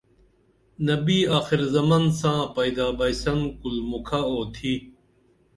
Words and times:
نبی 0.87 1.19
آخر 1.37 1.61
زمان 1.75 2.03
ساں 2.19 2.39
پیدا 2.55 2.87
بئسن 2.97 3.39
کُل 3.59 3.75
مُکھہ 3.89 4.19
اُوتھی 4.29 4.73